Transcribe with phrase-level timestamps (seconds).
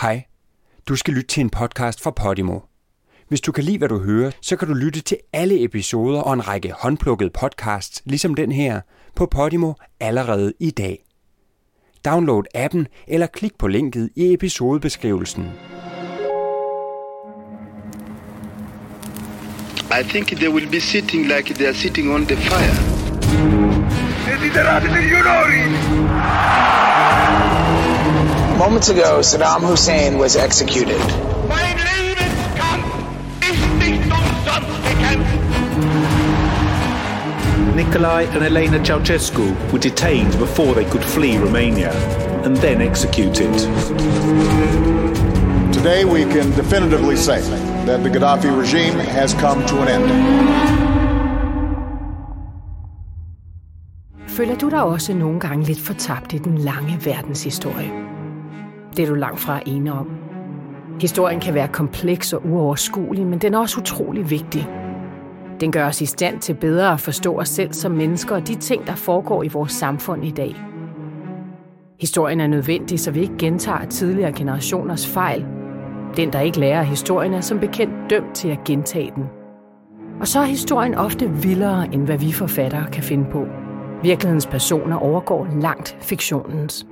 [0.00, 0.24] Hej.
[0.88, 2.58] Du skal lytte til en podcast fra Podimo.
[3.28, 6.32] Hvis du kan lide, hvad du hører, så kan du lytte til alle episoder og
[6.32, 8.80] en række håndplukkede podcasts, ligesom den her,
[9.14, 11.04] på Podimo allerede i dag.
[12.04, 15.44] Download appen eller klik på linket i episodebeskrivelsen.
[20.00, 22.76] I think they will be sitting like they are sitting on the fire.
[24.26, 26.95] Desiderate degli onori!
[28.58, 30.98] Moments ago, Saddam Hussein was executed.
[31.46, 32.86] Mein Lebenskampf
[33.42, 35.36] ist nicht umsonst gekämpft!
[37.76, 41.92] Nikolai and Elena Ceausescu were detained before they could flee Romania
[42.44, 43.52] and then executed.
[45.74, 47.42] Today, we can definitively say
[47.84, 50.10] that the Gaddafi regime has come to an end.
[54.28, 58.15] Føler du dig også nogle gange lidt fortabt i den lange verdenshistorie?
[58.96, 60.10] Det er du langt fra ene om.
[61.00, 64.68] Historien kan være kompleks og uoverskuelig, men den er også utrolig vigtig.
[65.60, 68.54] Den gør os i stand til bedre at forstå os selv som mennesker og de
[68.54, 70.56] ting, der foregår i vores samfund i dag.
[72.00, 75.46] Historien er nødvendig, så vi ikke gentager tidligere generationers fejl.
[76.16, 79.24] Den, der ikke lærer historien, er som bekendt dømt til at gentage den.
[80.20, 83.46] Og så er historien ofte vildere, end hvad vi forfattere kan finde på.
[84.02, 86.86] Virkelighedens personer overgår langt fiktionens.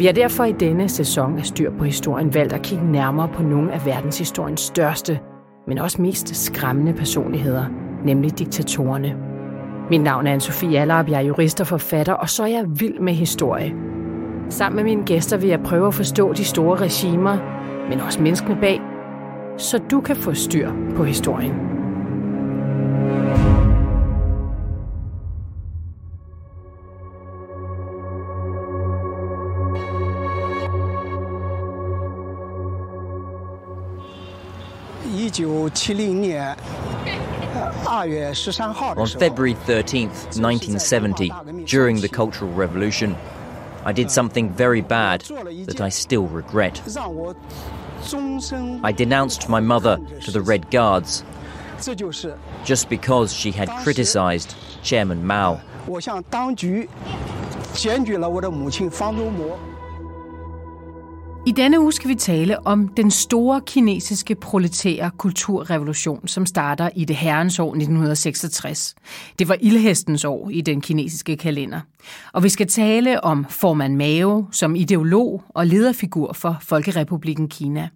[0.00, 3.42] Vi har derfor i denne sæson af Styr på Historien valgt at kigge nærmere på
[3.42, 5.18] nogle af verdenshistoriens største,
[5.66, 7.64] men også mest skræmmende personligheder,
[8.04, 9.16] nemlig diktatorerne.
[9.90, 13.00] Mit navn er Anne-Sophie Allerup, jeg er jurist og forfatter, og så er jeg vild
[13.00, 13.74] med historie.
[14.48, 17.36] Sammen med mine gæster vil jeg prøve at forstå de store regimer,
[17.88, 18.80] men også menneskene bag,
[19.56, 21.69] så du kan få styr på historien.
[38.98, 41.32] On February 13th, 1970,
[41.64, 43.16] during the Cultural Revolution,
[43.84, 46.82] I did something very bad that I still regret.
[48.82, 51.24] I denounced my mother to the Red Guards
[52.64, 55.60] just because she had criticized Chairman Mao.
[61.46, 67.04] I denne uge skal vi tale om den store kinesiske proletære kulturrevolution, som starter i
[67.04, 68.94] det herrens år 1966.
[69.38, 71.80] Det var ildhestens år i den kinesiske kalender.
[72.32, 77.88] Og vi skal tale om formand Mao som ideolog og lederfigur for Folkerepublikken Kina.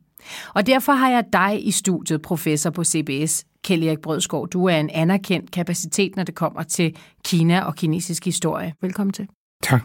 [0.54, 4.48] Og derfor har jeg dig i studiet, professor på CBS, Kjell Erik Brødskov.
[4.48, 8.74] Du er en anerkendt kapacitet, når det kommer til Kina og kinesisk historie.
[8.80, 9.28] Velkommen til.
[9.62, 9.82] Tak.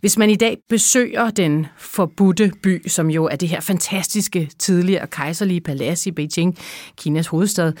[0.00, 5.06] Hvis man i dag besøger den forbudte by, som jo er det her fantastiske tidligere
[5.06, 6.58] kejserlige palads i Beijing,
[6.96, 7.72] Kinas hovedstad,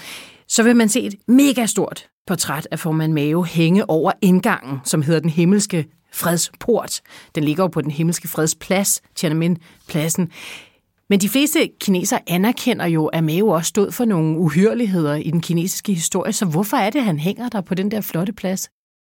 [0.48, 5.02] så vil man se et mega stort portræt af formand Mao hænge over indgangen, som
[5.02, 7.00] hedder den himmelske fredsport.
[7.34, 10.30] Den ligger jo på den himmelske fredsplads, Tiananmen-pladsen.
[11.10, 15.40] Men de fleste kinesere anerkender jo, at Mao også stod for nogle uhyrligheder i den
[15.40, 18.68] kinesiske historie, så hvorfor er det, at han hænger der på den der flotte plads?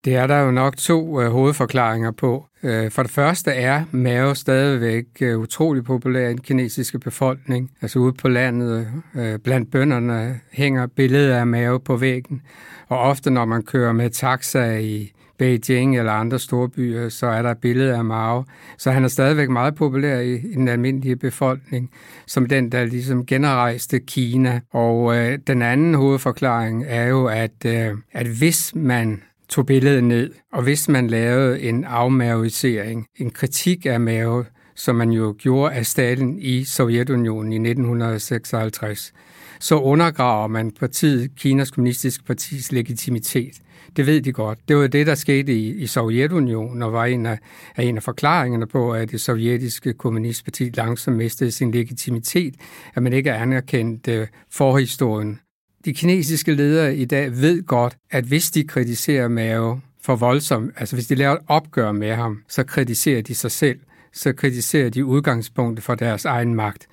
[0.05, 2.45] Det er der jo nok to øh, hovedforklaringer på.
[2.63, 7.71] Øh, for det første er Mao stadigvæk øh, utrolig populær i den kinesiske befolkning.
[7.81, 12.41] Altså ude på landet, øh, blandt bønderne, hænger billeder af Mao på væggen.
[12.87, 17.41] Og ofte når man kører med taxa i Beijing eller andre store byer, så er
[17.41, 18.43] der billeder af Mao.
[18.77, 21.91] Så han er stadigvæk meget populær i, i den almindelige befolkning,
[22.27, 24.61] som den, der ligesom genrejste Kina.
[24.71, 30.31] Og øh, den anden hovedforklaring er jo, at, øh, at hvis man tog billedet ned,
[30.53, 34.45] og hvis man lavede en afmaoisering, en kritik af mave,
[34.75, 39.13] som man jo gjorde af Stalin i Sovjetunionen i 1956,
[39.59, 43.53] så undergraver man partiet, Kinas kommunistiske partis legitimitet.
[43.95, 44.59] Det ved de godt.
[44.67, 47.37] Det var det, der skete i, i Sovjetunionen, og var en af,
[47.75, 52.55] af en af forklaringerne på, at det sovjetiske kommunistparti langsomt mistede sin legitimitet,
[52.95, 55.39] at man ikke anerkendte forhistorien
[55.85, 60.95] de kinesiske ledere i dag ved godt, at hvis de kritiserer Mao for voldsomt, altså
[60.95, 63.79] hvis de laver et opgør med ham, så kritiserer de sig selv,
[64.13, 66.87] så kritiserer de udgangspunktet for deres egen magt.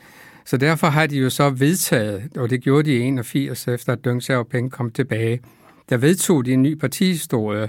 [0.45, 4.05] Så derfor har de jo så vedtaget, og det gjorde de i 81 efter at
[4.05, 5.41] Deng Xiaoping kom tilbage,
[5.89, 7.69] der vedtog de en ny partihistorie,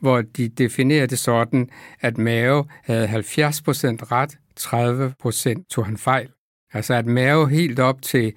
[0.00, 1.68] hvor de definerede det sådan,
[2.00, 6.28] at Mao havde 70% ret, 30% tog han fejl.
[6.72, 8.32] Altså at Mao helt op til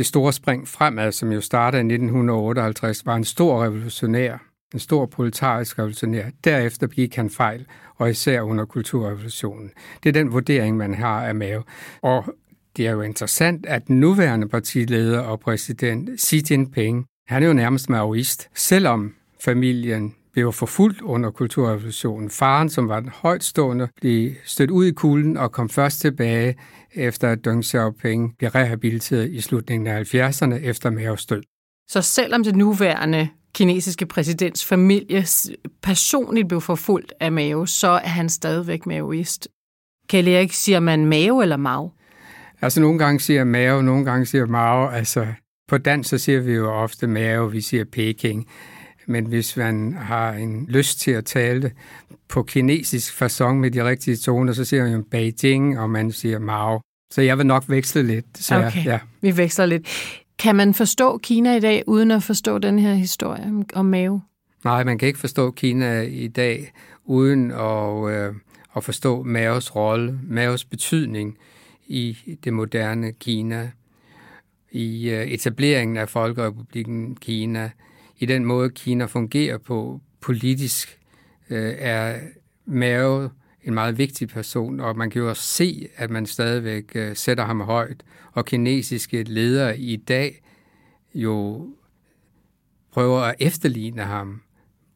[0.00, 4.38] det store spring fremad, som jo startede i 1958, var en stor revolutionær.
[4.74, 6.24] en stor proletarisk revolutionær.
[6.44, 7.66] Derefter begik han fejl,
[7.96, 9.70] og især under kulturrevolutionen.
[10.02, 11.62] Det er den vurdering, man har af Mao.
[12.02, 12.24] Og
[12.76, 17.52] det er jo interessant, at den nuværende partileder og præsident Xi Jinping, han er jo
[17.52, 22.30] nærmest maoist, selvom familien blev forfulgt under kulturrevolutionen.
[22.30, 26.56] Faren, som var den højtstående, blev stødt ud i kulden og kom først tilbage
[26.94, 31.42] efter at Deng Xiaoping blev rehabiliteret i slutningen af 70'erne efter Maos død.
[31.90, 35.24] Så selvom det nuværende kinesiske præsidents familie
[35.82, 39.48] personligt blev forfulgt af Mao, så er han stadigvæk maoist.
[40.08, 41.92] Kan ikke siger man Mao eller Mao?
[42.62, 44.88] Altså nogle gange siger Mao, nogle gange siger Mao.
[44.88, 45.26] Altså
[45.68, 48.46] på dansk så siger vi jo ofte Mao, vi siger Peking.
[49.06, 51.72] Men hvis man har en lyst til at tale det
[52.28, 56.38] på kinesisk façon med de rigtige toner, så siger man jo Beijing, og man siger
[56.38, 56.80] Mao.
[57.10, 58.26] Så jeg vil nok veksle lidt.
[58.34, 58.98] Så okay, jeg, ja.
[59.20, 59.88] vi veksler lidt.
[60.38, 64.20] Kan man forstå Kina i dag, uden at forstå den her historie om Mao?
[64.64, 66.72] Nej, man kan ikke forstå Kina i dag,
[67.04, 68.34] uden at, øh,
[68.76, 71.38] at forstå Maos rolle, Maos betydning
[71.86, 73.70] i det moderne Kina,
[74.72, 77.70] i øh, etableringen af Folkerepubliken Kina,
[78.20, 80.98] i den måde, Kina fungerer på politisk,
[81.50, 82.18] øh, er
[82.66, 83.28] Mao
[83.62, 87.44] en meget vigtig person, og man kan jo også se, at man stadigvæk øh, sætter
[87.44, 88.02] ham højt.
[88.32, 90.42] Og kinesiske ledere i dag
[91.14, 91.66] jo
[92.92, 94.42] prøver at efterligne ham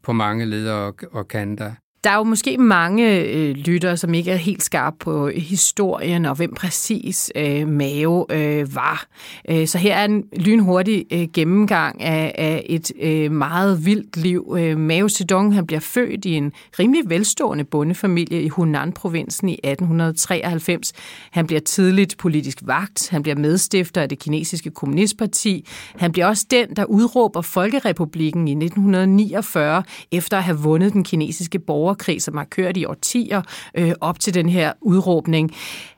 [0.03, 1.73] på mange ledere og kanter.
[2.05, 6.35] Der er jo måske mange øh, lyttere, som ikke er helt skarpe på historien og
[6.35, 9.07] hvem præcis øh, Mao øh, var.
[9.49, 14.57] Øh, så her er en lynhurtig øh, gennemgang af, af et øh, meget vildt liv.
[14.59, 20.93] Øh, Mao Zedong han bliver født i en rimelig velstående bondefamilie i Hunan-provincen i 1893.
[21.31, 23.09] Han bliver tidligt politisk vagt.
[23.11, 25.67] Han bliver medstifter af det kinesiske kommunistparti.
[25.97, 31.59] Han bliver også den, der udråber Folkerepublikken i 1949 efter at have vundet den kinesiske
[31.59, 33.43] borger borgerkrig, som har kørt i årtier
[33.75, 35.55] øh, op til den her udråbning.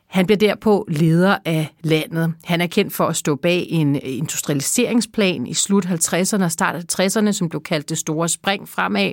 [0.07, 2.35] Han bliver derpå leder af landet.
[2.45, 7.01] Han er kendt for at stå bag en øh, industrialiseringsplan i slut 50'erne og start
[7.01, 9.13] 60'erne, som blev kaldt det store spring fremad,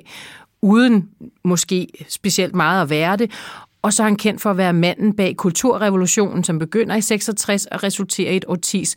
[0.62, 1.08] uden
[1.44, 3.30] måske specielt meget at være det.
[3.82, 7.66] Og så er han kendt for at være manden bag kulturrevolutionen, som begynder i 66
[7.66, 8.96] og resulterer i et årtis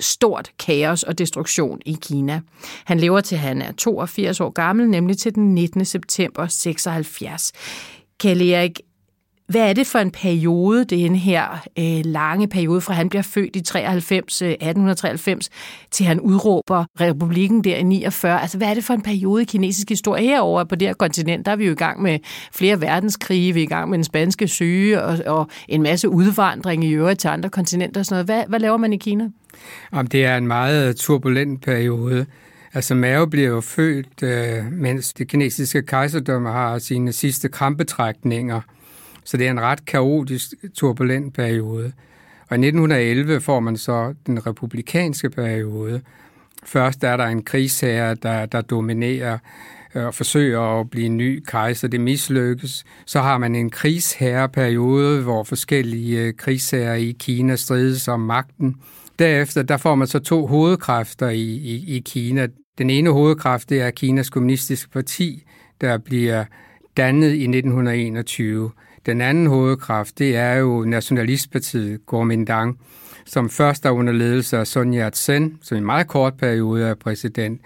[0.00, 2.40] stort kaos og destruktion i Kina.
[2.84, 5.84] Han lever til han er 82 år gammel, nemlig til den 19.
[5.84, 7.52] september 76.
[8.18, 8.80] Kjell Erik,
[9.50, 13.56] hvad er det for en periode, det her øh, lange periode, fra han bliver født
[13.56, 15.50] i 93, øh, 1893,
[15.90, 18.40] til han udråber republikken der i 49?
[18.40, 21.46] Altså, hvad er det for en periode i kinesisk historie herover på det her kontinent?
[21.46, 22.18] Der er vi jo i gang med
[22.52, 26.84] flere verdenskrige, vi er i gang med den spanske syge og, og en masse udvandring
[26.84, 28.26] i øvrigt til andre kontinenter og sådan noget.
[28.26, 29.28] Hvad, hvad laver man i Kina?
[29.92, 32.26] Om det er en meget turbulent periode.
[32.74, 38.60] Altså Mao bliver jo født, øh, mens det kinesiske kejserdømme har sine sidste krampetrækninger.
[39.24, 41.92] Så det er en ret kaotisk, turbulent periode.
[42.48, 46.00] Og i 1911 får man så den republikanske periode.
[46.64, 49.38] Først er der en krigsherre, der, der dominerer
[49.94, 51.88] øh, og forsøger at blive en ny kejser.
[51.88, 52.84] Det mislykkes.
[53.06, 58.76] Så har man en krigsherreperiode, hvor forskellige øh, krigsherrer i Kina strides om magten.
[59.20, 62.46] Derefter der får man så to hovedkræfter i, i, i Kina.
[62.78, 65.44] Den ene hovedkraft det er Kinas kommunistiske parti,
[65.80, 66.44] der bliver
[66.96, 68.70] dannet i 1921.
[69.06, 72.78] Den anden hovedkraft det er jo nationalistpartiet Kuomintang,
[73.26, 76.94] som først er under ledelse af Sun Yat-sen, som i en meget kort periode er
[76.94, 77.60] præsident.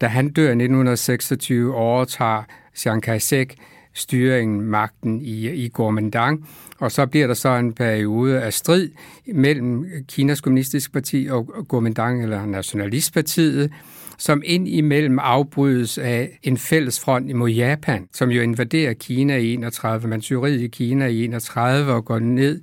[0.00, 2.42] Da han dør i 1926, overtager
[2.76, 3.54] Chiang Kai-shek
[3.94, 8.90] styringen, magten i, i Kuomintang, og så bliver der så en periode af strid
[9.34, 13.70] mellem Kinas kommunistiske parti og Kuomintang, eller Nationalistpartiet,
[14.18, 19.54] som ind imellem afbrydes af en fælles front imod Japan, som jo invaderer Kina i
[19.54, 22.60] 31, Manchuriet i Kina i 31 og går ned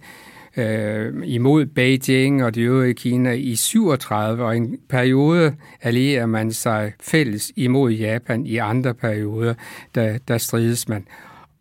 [0.57, 6.93] øh, imod Beijing og det øvrige Kina i 37, og en periode allierer man sig
[6.99, 9.53] fælles imod Japan i andre perioder,
[9.95, 11.07] der, der strides man.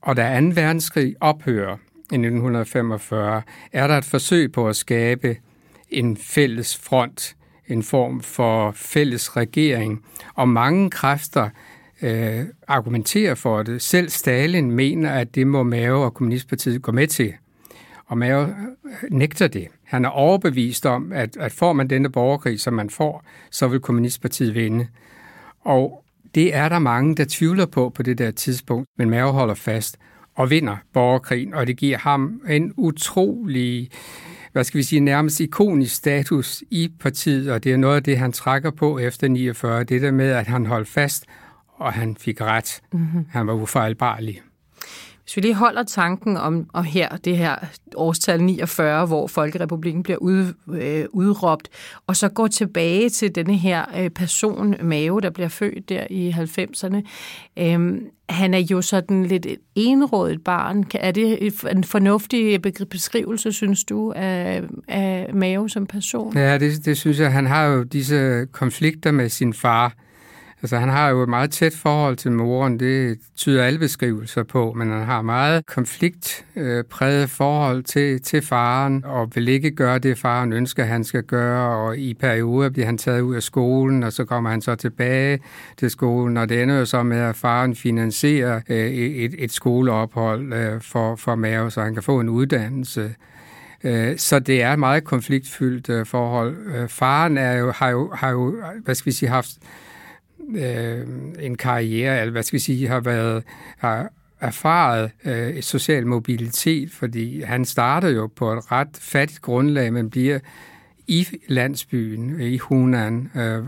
[0.02, 0.47] Og da 2.
[0.47, 3.42] verdenskrig ophører i 1945,
[3.73, 5.37] er der et forsøg på at skabe
[5.90, 7.37] en fælles front,
[7.68, 10.04] en form for fælles regering,
[10.35, 11.49] og mange kræfter
[12.02, 13.83] øh, argumenterer for det.
[13.83, 17.35] Selv Stalin mener, at det må Mao og Kommunistpartiet gå med til.
[18.08, 18.48] Og Mao øh,
[19.10, 19.68] nægter det.
[19.84, 23.80] Han er overbevist om, at, at får man denne borgerkrig, som man får, så vil
[23.80, 24.86] Kommunistpartiet vinde.
[25.60, 29.54] Og det er der mange, der tvivler på på det der tidspunkt, men Mao holder
[29.54, 29.98] fast
[30.34, 33.90] og vinder borgerkrigen, og det giver ham en utrolig,
[34.52, 38.18] hvad skal vi sige, nærmest ikonisk status i partiet, og det er noget af det,
[38.18, 41.24] han trækker på efter 49, det der med, at han holdt fast
[41.78, 42.80] og han fik ret.
[42.92, 43.26] Mm-hmm.
[43.30, 44.40] Han var ufejlbarlig.
[45.28, 47.56] Hvis vi lige holder tanken om, og her, det her
[47.94, 51.68] årstal 49, hvor Folkerepublikken bliver ud, øh, udråbt,
[52.06, 56.30] og så går tilbage til denne her øh, person, Mave, der bliver født der i
[56.30, 56.97] 90'erne.
[57.56, 60.85] Øh, han er jo sådan lidt et enrådet barn.
[60.94, 66.37] Er det en fornuftig beskrivelse, synes du, af, af Mave som person?
[66.37, 67.32] Ja, det, det synes jeg.
[67.32, 69.94] Han har jo disse konflikter med sin far,
[70.62, 74.72] Altså, han har jo et meget tæt forhold til moren, det tyder alle beskrivelser på,
[74.76, 80.18] men han har meget konfliktpræget øh, forhold til, til faren, og vil ikke gøre det,
[80.18, 84.12] faren ønsker, han skal gøre, og i perioder bliver han taget ud af skolen, og
[84.12, 85.38] så kommer han så tilbage
[85.76, 90.52] til skolen, og det ender jo så med, at faren finansierer øh, et, et skoleophold
[90.52, 93.14] øh, for, for Mave, så han kan få en uddannelse.
[94.16, 96.88] Så det er et meget konfliktfyldt forhold.
[96.88, 99.50] Faren er jo, har, jo, har jo, hvad skal vi sige, haft
[100.57, 101.07] øh,
[101.40, 103.43] en karriere, eller hvad skal vi sige, har været
[103.78, 110.11] har erfaret øh, social mobilitet, fordi han starter jo på et ret fattigt grundlag, men
[110.11, 110.38] bliver
[111.07, 113.64] i landsbyen, øh, i Hunan, øh,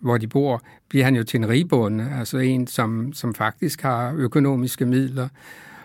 [0.00, 4.14] hvor de bor, bliver han jo til en rigbonde, altså en, som, som faktisk har
[4.16, 5.28] økonomiske midler.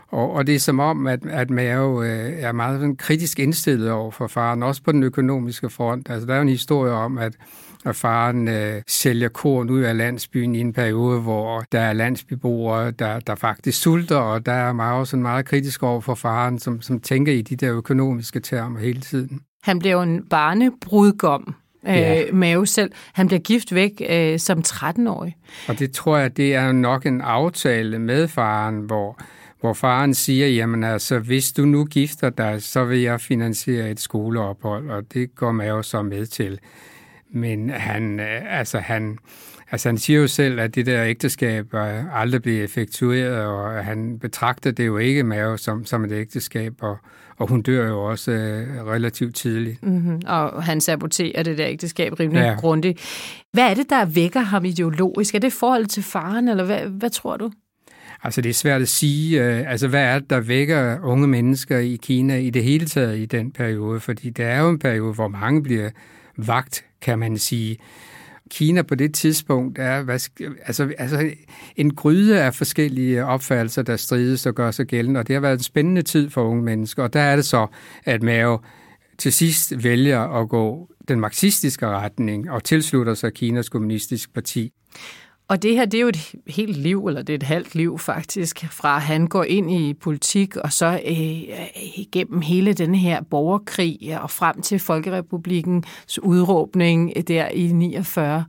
[0.07, 3.91] Og, og det er som om, at, at Mao øh, er meget sådan, kritisk indstillet
[3.91, 6.09] over for faren, også på den økonomiske front.
[6.09, 7.33] Altså, der er jo en historie om, at
[7.85, 12.91] og faren øh, sælger korn ud af landsbyen i en periode, hvor der er landsbyboere,
[12.91, 16.81] der, der faktisk sulter, og der er meget, sådan meget kritisk over for faren, som,
[16.81, 19.41] som tænker i de der økonomiske termer hele tiden.
[19.63, 21.55] Han bliver jo en barnebrudgom,
[21.87, 22.23] øh, ja.
[22.23, 22.91] øh, Mave selv.
[23.13, 25.35] Han bliver gift væk øh, som 13-årig.
[25.67, 29.19] Og det tror jeg, det er nok en aftale med faren, hvor
[29.59, 33.99] hvor faren siger, jamen altså, hvis du nu gifter dig, så vil jeg finansiere et
[33.99, 36.59] skoleophold, og det går Mave så med til.
[37.33, 39.17] Men han, øh, altså han,
[39.71, 41.65] altså han siger jo selv, at det der ægteskab
[42.13, 46.97] aldrig bliver effektueret, og han betragter det jo ikke med som, som et ægteskab, og,
[47.37, 49.83] og hun dør jo også øh, relativt tidligt.
[49.83, 50.21] Mm-hmm.
[50.27, 52.55] Og han saboterer det der ægteskab rimelig ja.
[52.59, 52.99] grundigt.
[53.53, 55.35] Hvad er det, der vækker ham ideologisk?
[55.35, 57.51] Er det forhold til faren, eller hvad, hvad tror du?
[58.23, 61.77] Altså det er svært at sige, øh, altså hvad er det, der vækker unge mennesker
[61.77, 63.99] i Kina i det hele taget i den periode?
[63.99, 65.89] Fordi det er jo en periode, hvor mange bliver
[66.47, 67.77] vagt, kan man sige.
[68.51, 70.19] Kina på det tidspunkt er hvad,
[70.65, 71.31] altså, altså
[71.75, 75.57] en gryde af forskellige opfattelser, der strides og gør sig gældende, og det har været
[75.57, 77.03] en spændende tid for unge mennesker.
[77.03, 77.67] Og der er det så,
[78.03, 78.59] at Mao
[79.17, 84.73] til sidst vælger at gå den marxistiske retning og tilslutter sig Kinas kommunistiske parti.
[85.49, 87.99] Og det her, det er jo et helt liv, eller det er et halvt liv
[87.99, 91.15] faktisk, fra han går ind i politik, og så øh,
[91.95, 98.45] igennem hele den her borgerkrig, og frem til Folkerepublikens udråbning der i 49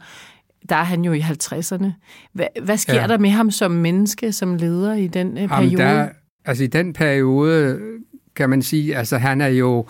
[0.68, 1.86] der er han jo i 50'erne.
[2.32, 3.06] Hvad, hvad sker ja.
[3.06, 5.82] der med ham som menneske, som leder i den øh, periode?
[5.82, 6.08] Jamen der,
[6.44, 7.78] altså i den periode,
[8.36, 9.86] kan man sige, altså han er jo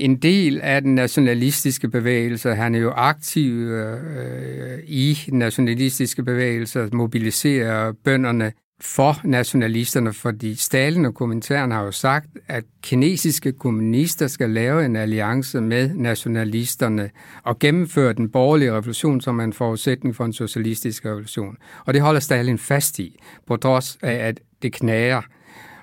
[0.00, 2.54] en del af den nationalistiske bevægelse.
[2.54, 11.04] Han er jo aktiv øh, i den nationalistiske bevægelse, mobiliserer bønderne for nationalisterne, fordi Stalin
[11.04, 17.10] og kommentaren har jo sagt, at kinesiske kommunister skal lave en alliance med nationalisterne
[17.42, 21.56] og gennemføre den borgerlige revolution som en forudsætning for en socialistisk revolution.
[21.86, 25.22] Og det holder Stalin fast i, på trods af, at det knager.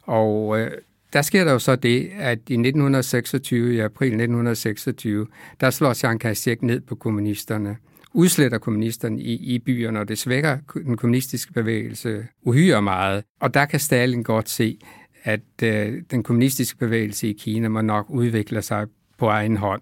[0.03, 0.71] Og øh,
[1.13, 5.27] der sker der jo så det, at i 1926, i april 1926,
[5.61, 7.77] der slår Chiang Kai-shek ned på kommunisterne,
[8.13, 13.23] udsletter kommunisterne i, i byerne, og det svækker den kommunistiske bevægelse uhyre meget.
[13.39, 14.79] Og der kan Stalin godt se,
[15.23, 18.87] at øh, den kommunistiske bevægelse i Kina må nok udvikle sig
[19.17, 19.81] på egen hånd.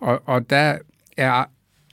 [0.00, 0.78] Og, og der
[1.16, 1.44] er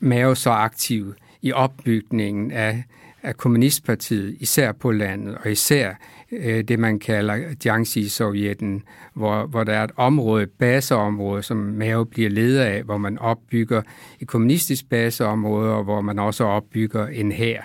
[0.02, 2.84] Mao så aktiv i opbygningen af,
[3.24, 5.94] af kommunistpartiet, især på landet, og især
[6.32, 8.84] øh, det, man kalder Jiangxi-sovjetten,
[9.14, 13.20] hvor, hvor der er et område, et baseområde, som Mao bliver leder af, hvor man
[13.20, 13.82] opbygger
[14.20, 17.62] et kommunistisk baseområde, og hvor man også opbygger en hær.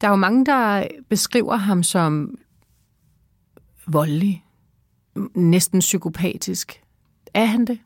[0.00, 2.38] Der er jo mange, der beskriver ham som
[3.86, 4.44] voldelig,
[5.34, 6.80] næsten psykopatisk.
[7.34, 7.78] Er han det?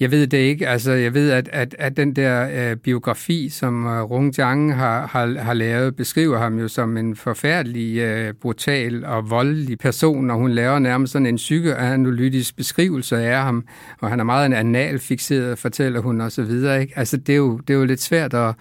[0.00, 0.68] Jeg ved det ikke.
[0.68, 5.06] Altså, jeg ved, at, at, at den der øh, biografi, som øh, Rung Jiang har,
[5.06, 10.36] har, har lavet, beskriver ham jo som en forfærdelig, øh, brutal og voldelig person, og
[10.36, 13.64] hun laver nærmest sådan en psykoanalytisk beskrivelse af ham,
[14.00, 16.80] og han er meget en analfixeret, fortæller hun og så videre.
[16.80, 16.98] Ikke?
[16.98, 18.54] Altså, det er, jo, det er jo lidt svært at,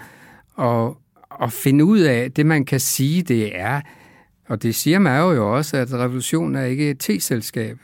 [0.60, 0.90] at,
[1.42, 2.32] at finde ud af.
[2.32, 3.82] Det, man kan sige, det er,
[4.48, 7.78] og det siger man jo også, at revolution er ikke et T-selskab.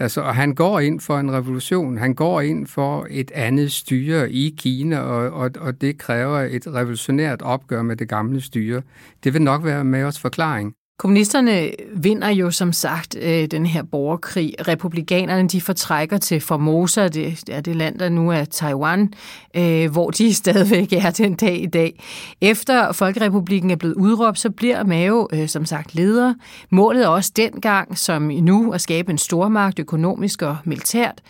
[0.00, 1.98] Altså, og han går ind for en revolution.
[1.98, 6.66] Han går ind for et andet styre i Kina, og, og, og det kræver et
[6.66, 8.82] revolutionært opgør med det gamle styre.
[9.24, 10.77] Det vil nok være med os forklaring.
[10.98, 14.54] Kommunisterne vinder jo som sagt øh, den her borgerkrig.
[14.68, 19.12] Republikanerne de fortrækker til Formosa, det er det land, der nu er Taiwan,
[19.56, 22.04] øh, hvor de stadigvæk er den dag i dag.
[22.40, 26.34] Efter Folkerepublikken er blevet udråbt, så bliver Mao øh, som sagt leder.
[26.70, 31.22] Målet er også dengang, som nu, at skabe en stormagt økonomisk og militært.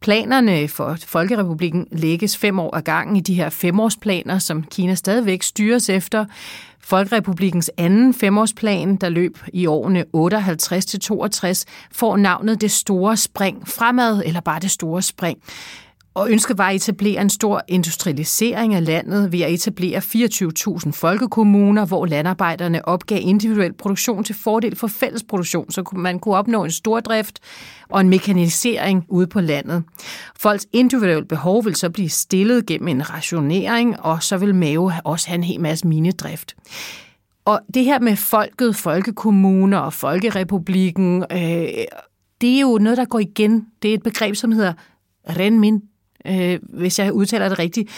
[0.00, 5.42] Planerne for Folkerepublikken lægges fem år ad gangen i de her femårsplaner, som Kina stadigvæk
[5.42, 6.24] styres efter.
[6.80, 14.40] Folkerepublikens anden femårsplan, der løb i årene 58-62, får navnet Det Store Spring fremad, eller
[14.40, 15.38] bare Det Store Spring.
[16.14, 21.86] Og ønsket var at etablere en stor industrialisering af landet ved at etablere 24.000 folkekommuner,
[21.86, 26.70] hvor landarbejderne opgav individuel produktion til fordel for fælles produktion, så man kunne opnå en
[26.70, 27.38] stor drift
[27.88, 29.84] og en mekanisering ude på landet.
[30.36, 35.28] Folks individuelle behov vil så blive stillet gennem en rationering, og så vil Mave også
[35.28, 36.56] have en hel masse minedrift.
[37.44, 41.38] Og det her med folket, folkekommuner og folkerepublikken, øh,
[42.40, 43.66] det er jo noget, der går igen.
[43.82, 44.72] Det er et begreb, som hedder
[45.28, 45.82] renmin,
[46.26, 47.90] øh, hvis jeg udtaler det rigtigt.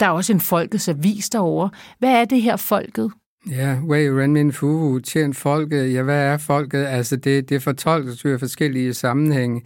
[0.00, 1.70] Der er også en folkets avis derovre.
[1.98, 3.12] Hvad er det her folket?
[3.50, 5.94] Ja, Wei Renmin Fuhu, tjent folket.
[5.94, 6.84] Ja, hvad er folket?
[6.84, 9.62] Altså, det, det fortolkes jo i forskellige sammenhænge.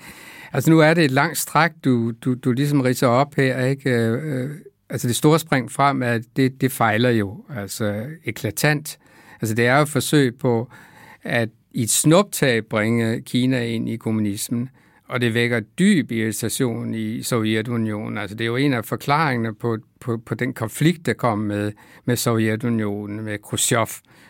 [0.53, 3.91] Altså, nu er det et langt stræk, du, du, du ligesom ridser op her, ikke?
[3.91, 4.51] Øh, øh
[4.91, 7.45] altså, det store spring frem, at det, det fejler jo.
[7.57, 8.99] Altså, eklatant.
[9.41, 10.71] Altså, det er jo et forsøg på
[11.23, 14.69] at i et snuptag bringe Kina ind i kommunismen
[15.09, 18.19] og det vækker dyb irritation i Sovjetunionen.
[18.19, 21.73] Altså, det er jo en af forklaringerne på, på, på den konflikt, der kom med,
[22.05, 23.87] med Sovjetunionen, med Khrushchev,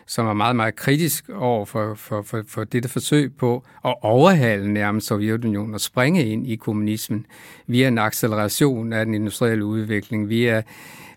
[0.07, 4.73] som var meget, meget kritisk over for, for, for, for dette forsøg på at overhale
[4.73, 7.25] nærmest Sovjetunionen og springe ind i kommunismen
[7.67, 10.61] via en acceleration af den industrielle udvikling, via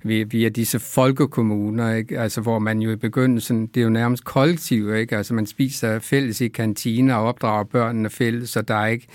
[0.02, 2.20] via, via disse folkekommuner, ikke?
[2.20, 5.16] Altså, hvor man jo i begyndelsen, det er jo nærmest kollektiv, ikke?
[5.16, 9.06] Altså, man spiser fælles i kantiner og opdrager børnene fælles, så der er ikke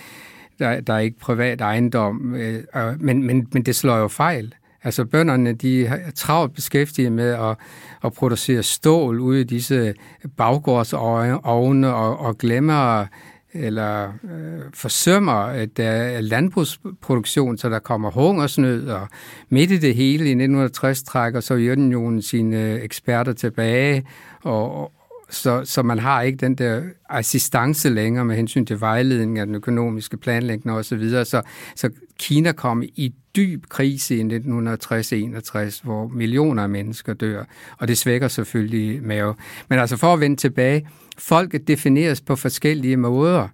[0.60, 2.64] der, der er ikke privat ejendom, øh,
[3.00, 4.54] men, men, men det slår jo fejl.
[4.84, 7.58] Altså bønderne, de er travlt beskæftiget med at,
[8.04, 9.94] at producere stål ude i disse
[10.38, 13.06] baggårdsovne og, og glemmer
[13.54, 19.08] eller øh, forsømmer at der er landbrugsproduktion, så der kommer hungersnød, og
[19.50, 24.04] midt i det hele i 1960 trækker Sovjetunionen sine eksperter tilbage,
[24.44, 24.92] og,
[25.34, 29.56] så, så man har ikke den der assistance længere med hensyn til vejledning af den
[29.56, 30.84] økonomiske planlægning osv.
[30.84, 31.26] Så, videre.
[31.26, 31.42] så,
[31.76, 37.44] så Kina kom i dyb krise i 1960-61, hvor millioner af mennesker dør,
[37.78, 39.36] og det svækker selvfølgelig mave.
[39.70, 43.48] Men altså for at vende tilbage, folket defineres på forskellige måder.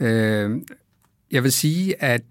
[0.00, 0.60] Øh,
[1.30, 2.22] jeg vil sige, at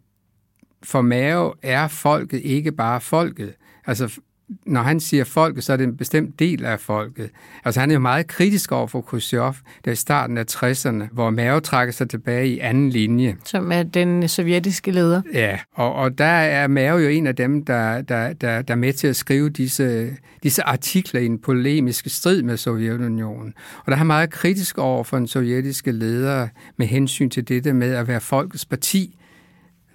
[0.84, 3.54] for Mao er folket ikke bare folket.
[3.86, 4.20] Altså
[4.66, 7.30] når han siger folket, så er det en bestemt del af folket.
[7.66, 9.54] Altså han er jo meget kritisk over for Khrushchev,
[9.86, 13.38] der i starten af 60'erne, hvor Mao trækker sig tilbage i anden linje.
[13.46, 15.22] Som er den sovjetiske leder.
[15.34, 18.78] Ja, og, og der er Mao jo en af dem, der, der, der, der er
[18.78, 23.54] med til at skrive disse, disse artikler i en polemisk strid med Sovjetunionen.
[23.78, 27.74] Og der er han meget kritisk over for den sovjetiske leder med hensyn til dette
[27.74, 29.18] med at være folkets parti.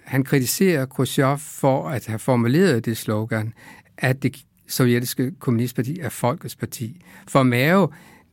[0.05, 3.53] Han kritiserer Khrushchev for at have formuleret det slogan,
[3.99, 4.35] at det
[4.67, 7.01] sovjetiske kommunistparti er folkets parti.
[7.27, 7.87] For Mao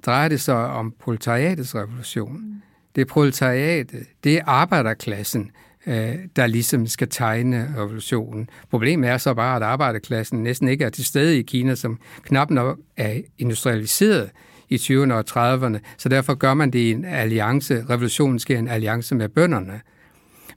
[0.07, 2.62] drejer det sig om proletariatets revolution.
[2.94, 5.50] Det er proletariatet, det er arbejderklassen,
[5.87, 8.48] øh, der ligesom skal tegne revolutionen.
[8.70, 12.50] Problemet er så bare, at arbejderklassen næsten ikke er til stede i Kina, som knap
[12.50, 14.31] nok er industrialiseret
[14.68, 17.85] i 20'erne og 30'erne, så derfor gør man det i en alliance.
[17.90, 19.81] Revolutionen sker i en alliance med bønderne.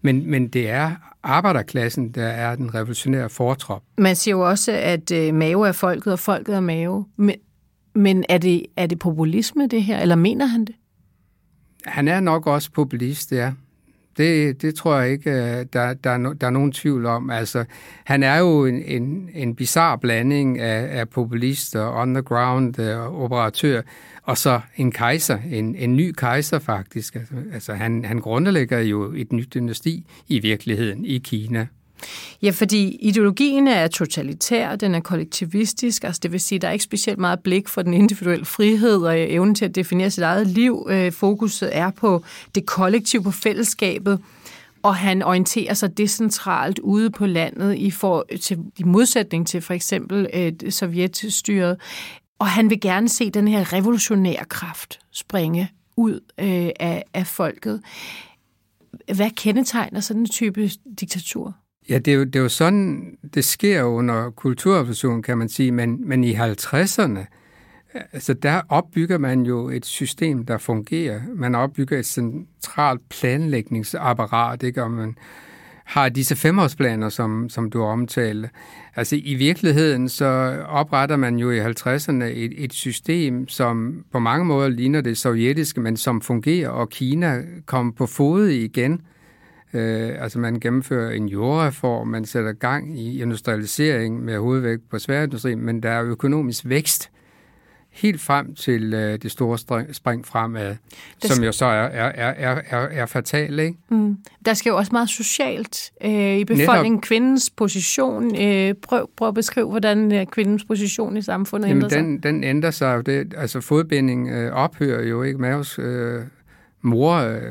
[0.02, 3.84] Men, men det er arbejderklassen, der er den revolutionære fortrop.
[3.98, 7.06] Man siger jo også, at øh, Mave er folket, og folket er Mave.
[7.16, 7.36] Men,
[7.96, 10.76] men er, det, er det populisme, det her, eller mener han det?
[11.86, 13.52] Han er nok også populist, ja.
[14.20, 17.30] Det, det tror jeg ikke, øh, der, der, er, der er nogen tvivl om.
[17.30, 17.66] Altså,
[18.06, 23.24] han er jo en, en, en bizarre blanding af, af populist og underground uh, øh,
[23.24, 23.82] operatør,
[24.24, 27.16] og så en kejser, en, en ny kejser faktisk.
[27.16, 31.68] Altså, altså han, han grundlægger jo et nyt dynasti i virkeligheden i Kina.
[32.42, 36.84] Ja, fordi ideologien er totalitær, den er kollektivistisk, altså det vil sige, der er ikke
[36.84, 40.88] specielt meget blik for den individuelle frihed og evnen til at definere sit eget liv.
[40.90, 42.24] Øh, fokuset er på
[42.56, 44.20] det kollektive, på fællesskabet,
[44.84, 49.74] og han orienterer sig decentralt ude på landet i, for, til, i modsætning til for
[49.74, 51.78] eksempel øh, sovjetstyret.
[52.40, 57.82] Og han vil gerne se den her revolutionære kraft springe ud øh, af, af folket.
[59.14, 61.56] hvad kendetegner sådan en type diktatur?
[61.90, 65.72] Ja, det er, jo, det er jo sådan, det sker under kulturrevolutionen, kan man sige,
[65.72, 67.26] men, men i 50'erne,
[68.14, 71.22] altså der opbygger man jo et system, der fungerer.
[71.36, 74.84] Man opbygger et centralt planlægningsapparat, ikke?
[74.84, 75.18] og man
[75.86, 78.50] har disse femårsplaner, som, som du omtalte.
[78.96, 80.26] Altså i virkeligheden, så
[80.68, 85.82] opretter man jo i 50'erne et, et system, som på mange måder ligner det sovjetiske,
[85.82, 89.02] men som fungerer, og Kina kom på fod igen.
[89.74, 95.62] Øh, altså man gennemfører en jordreform, man sætter gang i industrialisering med hovedvægt på sværindustrien,
[95.62, 97.12] men der er økonomisk vækst
[97.92, 99.58] helt frem til øh, det store
[99.94, 100.76] spring fremad,
[101.22, 103.60] det som jo så er, er, er, er, er fatal.
[103.60, 103.78] Ikke?
[103.90, 104.18] Mm.
[104.46, 106.92] Der skal jo også meget socialt øh, i befolkningen.
[106.92, 107.02] Netop.
[107.02, 108.42] Kvindens position.
[108.42, 112.24] Øh, prøv, prøv at beskrive, hvordan øh, kvindens position i samfundet Jamen, ændrer den, sig.
[112.24, 113.06] Den ændrer sig.
[113.06, 115.40] Det, altså fodbinding øh, ophører jo ikke.
[115.40, 116.22] Mavs øh,
[116.82, 117.16] mor...
[117.16, 117.42] Øh,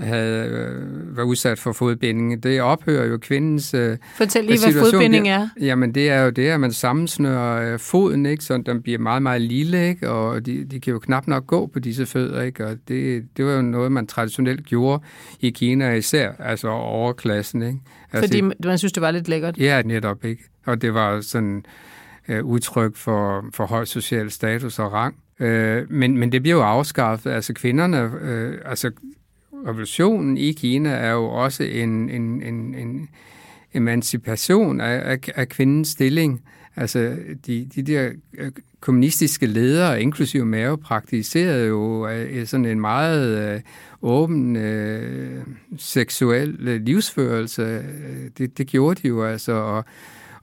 [0.00, 2.42] havde øh, været udsat for fodbinding.
[2.42, 5.48] Det ophører jo kvindens øh, Fortæl lige, hvad fodbinding er.
[5.60, 8.44] Jamen, det er jo det, at man sammensnører øh, foden, ikke?
[8.44, 10.10] så den bliver meget, meget lille, ikke?
[10.10, 12.42] og de, de kan jo knap nok gå på disse fødder.
[12.42, 12.66] Ikke?
[12.66, 15.02] Og det, det var jo noget, man traditionelt gjorde
[15.40, 17.62] i Kina især, altså overklassen.
[17.62, 17.78] Ikke?
[18.12, 19.58] Altså, Fordi man synes, det var lidt lækkert?
[19.58, 20.24] Ja, netop.
[20.24, 20.42] ikke.
[20.66, 21.64] Og det var sådan
[22.28, 25.14] øh, udtryk for, for høj social status og rang.
[25.40, 27.30] Øh, men, men det bliver jo afskaffet.
[27.30, 28.90] Altså kvinderne, øh, altså
[29.66, 33.08] revolutionen i Kina er jo også en, en, en, en
[33.74, 36.42] emancipation af, af, af kvindens stilling.
[36.76, 43.54] Altså, de, de der øh, kommunistiske ledere, inklusive Mao, praktiserede jo øh, sådan en meget
[43.54, 43.60] øh,
[44.02, 45.42] åben øh,
[45.76, 47.82] seksuel øh, livsførelse.
[48.38, 49.84] Det, det gjorde de jo altså, og,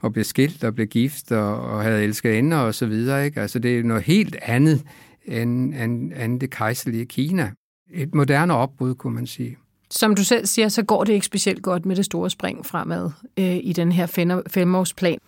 [0.00, 3.24] og blev skilt og blev gift og, og havde elsket ender og så videre.
[3.24, 3.40] Ikke?
[3.40, 4.82] Altså, det er noget helt andet
[5.24, 7.50] end, end, end det kejserlige Kina
[7.94, 9.56] et moderne opbrud, kunne man sige.
[9.90, 13.10] Som du selv siger, så går det ikke specielt godt med det store spring fremad
[13.36, 14.06] øh, i den her
[14.50, 15.18] femårsplan.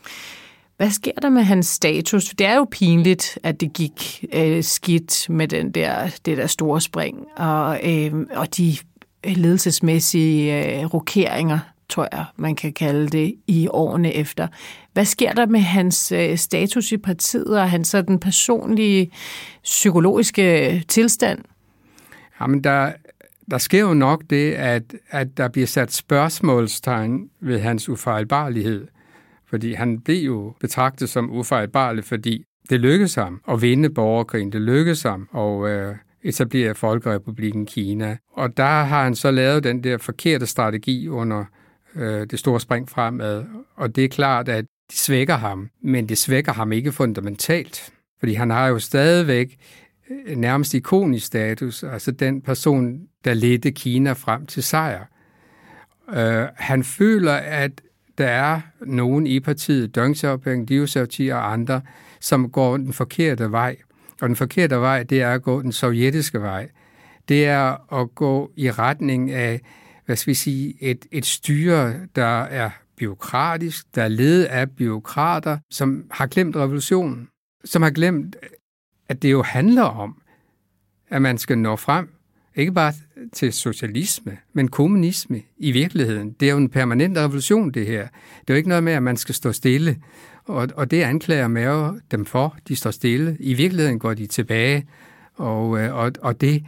[0.77, 2.25] Hvad sker der med hans status?
[2.25, 6.81] Det er jo pinligt, at det gik øh, skidt med den der, det der store
[6.81, 8.77] spring, og, øh, og de
[9.25, 14.49] ledelsesmæssige øh, rokeringer, tror jeg, man kan kalde det, i årene efter.
[14.93, 19.11] Hvad sker der med hans øh, status i partiet og hans sådan personlige
[19.63, 21.39] psykologiske tilstand?
[22.45, 22.93] Jamen, der,
[23.51, 28.87] der sker jo nok det, at, at der bliver sat spørgsmålstegn ved hans ufejlbarlighed.
[29.51, 34.53] Fordi han blev jo betragtet som ufejlbarlig, fordi det lykkedes ham at vinde borgerkrigen.
[34.53, 38.17] Det lykkedes ham at øh, etablere Folkerepubliken Kina.
[38.33, 41.45] Og der har han så lavet den der forkerte strategi under
[41.95, 43.45] øh, det store spring fremad.
[43.77, 45.69] Og det er klart, at det svækker ham.
[45.83, 47.93] Men det svækker ham ikke fundamentalt.
[48.19, 49.57] Fordi han har jo stadigvæk
[50.11, 55.05] Øh, nærmest ikonisk status, altså den person, der ledte Kina frem til sejr.
[56.09, 57.81] Uh, han føler, at
[58.19, 61.81] der er nogen i partiet, Deng Xiaoping, Liu Xiaoqi og andre,
[62.21, 63.77] som går den forkerte vej.
[64.21, 66.69] Og den forkerte vej, det er at gå den sovjetiske vej.
[67.29, 69.61] Det er at gå i retning af,
[70.07, 75.59] hvad skal vi sige, et, et styre, der er byråkratisk, der er ledet af byråkrater,
[75.71, 77.29] som har glemt revolutionen,
[77.65, 78.37] som har glemt
[79.15, 80.23] at det jo handler om,
[81.09, 82.09] at man skal nå frem,
[82.55, 82.93] ikke bare
[83.33, 86.37] til socialisme, men kommunisme i virkeligheden.
[86.41, 88.03] Det er jo en permanent revolution, det her.
[88.41, 89.97] Det er jo ikke noget med, at man skal stå stille.
[90.45, 92.57] Og, og det anklager Mao dem for.
[92.69, 93.37] De står stille.
[93.41, 94.87] I virkeligheden går de tilbage.
[95.35, 96.65] Og, øh, og, og det,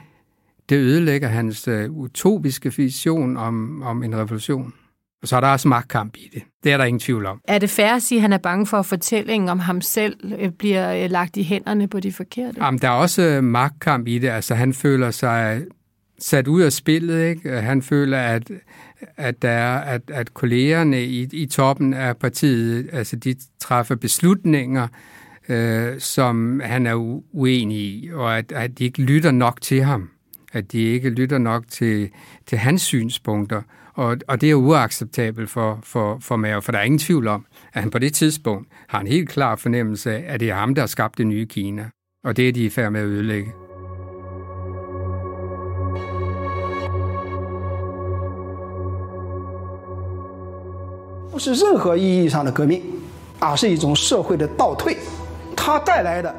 [0.69, 4.75] det ødelægger hans øh, utopiske vision om, om en revolution.
[5.23, 6.43] Og så er der også magtkamp i det.
[6.65, 7.41] Det er der ingen tvivl om.
[7.49, 10.33] Er det fair at sige, at han er bange for, at fortællingen om ham selv
[10.39, 12.65] øh, bliver øh, lagt i hænderne på de forkerte?
[12.65, 14.29] Jamen, der er også øh, magtkamp i det.
[14.29, 15.63] Altså, han føler sig
[16.19, 17.29] sat ud af spillet.
[17.29, 17.51] Ikke?
[17.51, 18.51] Han føler, at,
[19.17, 24.89] at, der er, at, at kollegerne i, i toppen af partiet, altså de træffer beslutninger,
[25.49, 26.95] øh, som han er
[27.33, 30.11] uenig i, og at, at de ikke lytter nok til ham.
[30.53, 32.11] At de ikke lytter nok til,
[32.47, 33.63] til hans synspunkter.
[33.97, 37.47] Og, og det er uacceptabelt for, for, for Mao, for der er ingen tvivl om,
[37.73, 40.75] at han på det tidspunkt har en helt klar fornemmelse af, at det er ham,
[40.75, 41.91] der har skabt det nye Kina.
[42.25, 43.53] Og det er de i færd med at ødelægge.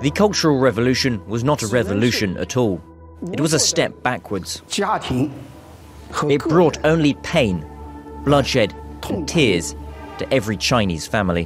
[0.02, 2.80] The Cultural Revolution was not a revolution at all.
[3.34, 4.63] It was a step backwards.
[6.30, 7.63] It brought only pain,
[8.26, 8.70] bloodshed,
[9.10, 9.76] and tears
[10.20, 11.46] to every Chinese family.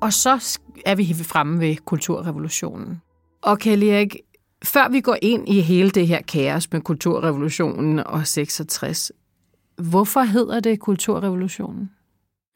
[0.00, 3.02] Og så er vi fremme ved kulturrevolutionen.
[3.42, 4.16] Og Kelly Erik,
[4.64, 9.12] Før vi går ind i hele det her kaos med kulturrevolutionen og 66,
[9.76, 11.90] hvorfor hedder det kulturrevolutionen?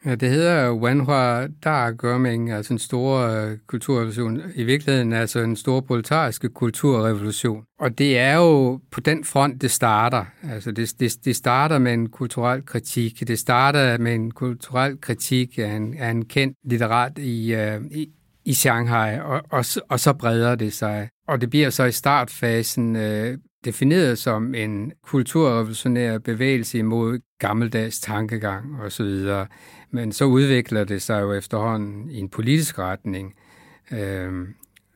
[0.07, 4.41] Ja, det hedder Wanhua Dagoming, altså en stor øh, kulturrevolution.
[4.55, 7.65] I virkeligheden altså en stor proletariske kulturrevolution.
[7.79, 10.25] Og det er jo på den front, det starter.
[10.51, 13.29] Altså det, det, det starter med en kulturel kritik.
[13.29, 18.09] Det starter med en kulturel kritik af en, af en kendt litterat i, uh, i,
[18.45, 21.09] i Shanghai, og, og, og så breder det sig.
[21.29, 28.81] Og det bliver så i startfasen uh, defineret som en kulturrevolutionær bevægelse imod gammeldags tankegang
[28.83, 29.29] osv.
[29.91, 33.35] Men så udvikler det sig jo efterhånden i en politisk retning.
[33.93, 34.33] Øh,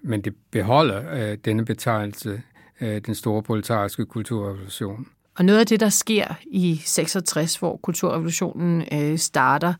[0.03, 2.43] men det beholder øh, denne betegnelse,
[2.81, 5.07] øh, den store proletariske kulturrevolution.
[5.39, 9.75] Og noget af det, der sker i 66, hvor kulturrevolutionen øh, starter,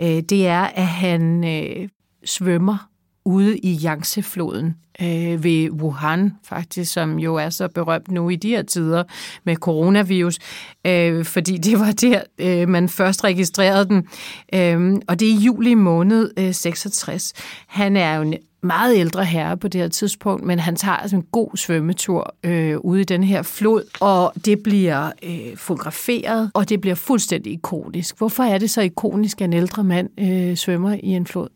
[0.00, 1.88] øh, det er, at han øh,
[2.24, 2.88] svømmer
[3.28, 8.48] ude i Yangtze-floden øh, ved Wuhan, faktisk, som jo er så berømt nu i de
[8.48, 9.04] her tider
[9.44, 10.38] med coronavirus,
[10.86, 14.08] øh, fordi det var der, øh, man først registrerede den.
[14.54, 17.32] Øh, og det er i juli måned øh, 66.
[17.66, 21.16] Han er jo en meget ældre herre på det her tidspunkt, men han tager altså
[21.16, 26.68] en god svømmetur øh, ude i den her flod, og det bliver øh, fotograferet, og
[26.68, 28.18] det bliver fuldstændig ikonisk.
[28.18, 31.48] Hvorfor er det så ikonisk, at en ældre mand øh, svømmer i en flod?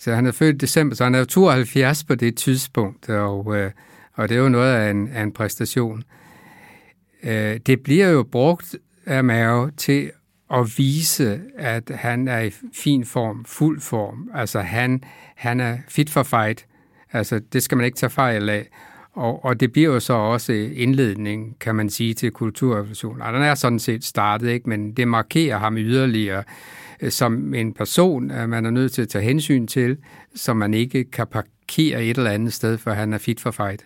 [0.00, 3.70] Så han er født i december, så han er 72 på det tidspunkt, og, øh,
[4.14, 6.02] og det er jo noget af en, af en præstation.
[7.22, 10.10] Øh, det bliver jo brugt af Mao til
[10.54, 14.30] at vise, at han er i fin form, fuld form.
[14.34, 15.02] Altså han,
[15.36, 16.66] han er fit for fight.
[17.12, 18.68] Altså det skal man ikke tage fejl af.
[19.12, 23.22] Og, og det bliver jo så også indledning, kan man sige, til kulturrevolutionen.
[23.22, 24.68] Og den er sådan set startet, ikke?
[24.68, 26.42] men det markerer ham yderligere
[27.02, 29.96] Øh, som en person, at man er nødt til at tage hensyn til,
[30.34, 33.84] som man ikke kan parkere et eller andet sted, for han er fit for fight.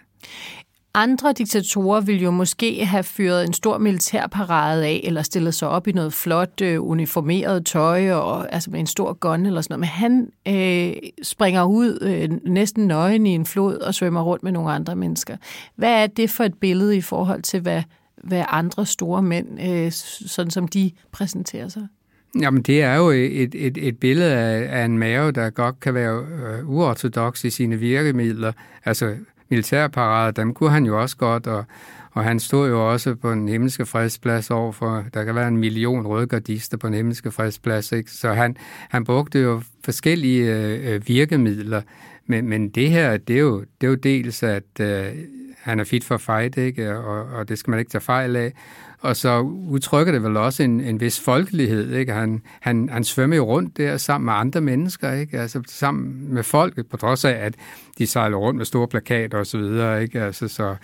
[0.97, 5.89] Andre diktatorer ville jo måske have fyret en stor militærparade af, eller stillet sig op
[5.89, 9.81] i noget flot øh, uniformeret tøj, og, altså med en stor gun eller sådan noget.
[9.81, 14.53] Men han øh, springer ud øh, næsten nøgen i en flod og svømmer rundt med
[14.53, 15.37] nogle andre mennesker.
[15.77, 17.83] Hvad er det for et billede i forhold til, hvad,
[18.17, 19.93] hvad andre store mænd, øh,
[20.27, 21.87] sådan som de præsenterer sig?
[22.41, 25.95] Jamen, det er jo et, et, et billede af, af en mave, der godt kan
[25.95, 28.53] være øh, uortodox i sine virkemidler.
[28.85, 29.15] Altså,
[29.49, 31.65] militærparade, dem kunne han jo også godt, og,
[32.13, 36.07] og han stod jo også på den himmelske fredsplads overfor, der kan være en million
[36.07, 38.11] rødgardister på den himmelske fredsplads, ikke?
[38.11, 38.57] så han,
[38.89, 41.83] han brugte jo forskellige øh, øh, virkemidler,
[42.27, 45.07] men, men det her, det er jo, det er jo dels, at øh,
[45.65, 46.99] han er fit for fight, ikke?
[46.99, 48.53] Og, og det skal man ikke tage fejl af,
[49.01, 51.95] og så udtrykker det vel også en, en vis folkelighed.
[51.95, 52.13] Ikke?
[52.13, 55.41] Han, han, han svømmer jo rundt der sammen med andre mennesker, ikke?
[55.41, 57.55] Altså, sammen med folket, på trods af, at
[57.99, 60.03] de sejler rundt med store plakater og så videre.
[60.03, 60.21] Ikke?
[60.21, 60.77] Altså, så,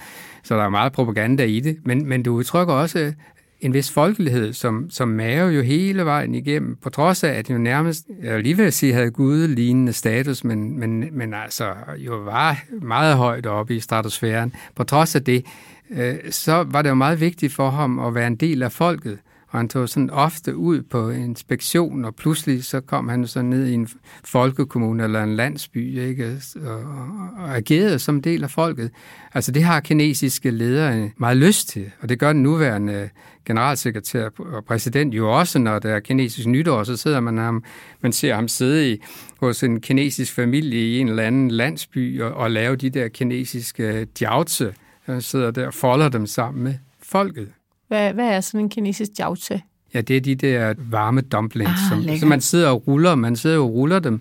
[0.43, 1.79] så der er meget propaganda i det.
[1.85, 3.13] Men, men du udtrykker også
[3.61, 7.57] en vis folkelighed, som, som Mao jo hele vejen igennem, på trods af, at han
[7.57, 12.63] jo nærmest, jeg lige vil sige, havde gudelignende status, men, men, men altså jo var
[12.83, 14.53] meget højt oppe i stratosfæren.
[14.75, 15.45] På trods af det,
[15.91, 19.19] øh, så var det jo meget vigtigt for ham at være en del af folket.
[19.51, 23.67] Og han tog sådan ofte ud på inspektion, og pludselig så kom han så ned
[23.67, 23.89] i en
[24.25, 26.41] folkekommune eller en landsby, ikke?
[26.57, 26.81] Og,
[27.39, 28.91] og agerede som del af folket.
[29.35, 33.09] Altså det har kinesiske ledere meget lyst til, og det gør den nuværende
[33.47, 37.65] generalsekretær og præsident jo også, når der er kinesisk nytår, så sidder man ham,
[38.01, 39.03] man ser ham sidde i,
[39.41, 43.83] hos en kinesisk familie i en eller anden landsby og, og lave de der kinesiske
[43.83, 44.65] øh, jiaozi,
[45.03, 47.49] han øh, sidder der og folder dem sammen med folket.
[47.91, 49.55] Hvad, hvad er sådan en kinesisk jiaozi?
[49.95, 53.15] Ja, det er de der varme dumplings, ah, som, som man sidder og ruller.
[53.15, 54.21] Man sidder og ruller dem.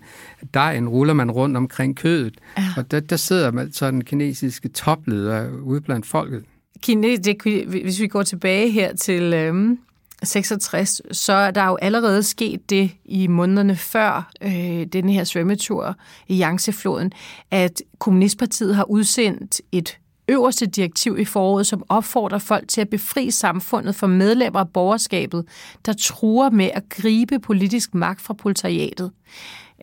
[0.53, 2.37] Dejen ruller man rundt omkring kødet.
[2.57, 2.63] Ja.
[2.77, 6.43] Og der, der sidder man så den kinesiske topleder ude blandt folket.
[6.81, 9.79] Kines, det, hvis vi går tilbage her til øhm,
[10.23, 15.95] 66, så er der jo allerede sket det i månederne før øh, denne her svømmetur
[16.27, 17.11] i Yangtze-floden,
[17.51, 19.97] at Kommunistpartiet har udsendt et
[20.29, 25.45] øverste direktiv i foråret, som opfordrer folk til at befri samfundet for medlemmer af borgerskabet,
[25.85, 29.11] der truer med at gribe politisk magt fra proletariatet.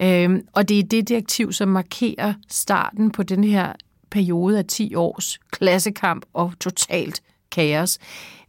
[0.03, 3.73] Øhm, og det er det direktiv, som markerer starten på den her
[4.11, 7.99] periode af 10 års klassekamp og totalt kaos.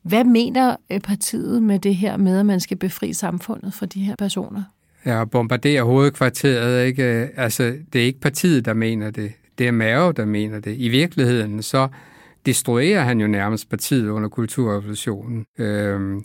[0.01, 3.99] Hvad mener øh, partiet med det her med, at man skal befri samfundet for de
[3.99, 4.63] her personer?
[5.05, 7.03] Ja, bombardere hovedkvarteret, ikke?
[7.37, 9.31] Altså, det er ikke partiet, der mener det.
[9.57, 10.75] Det er Mao, der mener det.
[10.77, 11.87] I virkeligheden så
[12.45, 15.45] destruerer han jo nærmest partiet under kulturrevolutionen.
[15.57, 16.21] Øhm,